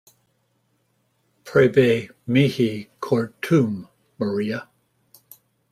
Praebe 1.43 2.09
mihi 2.27 2.89
cor 2.99 3.33
tuum, 3.39 3.87
Maria. 4.17 4.67